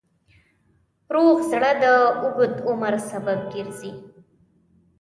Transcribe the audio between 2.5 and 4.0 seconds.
عمر سبب ګرځي.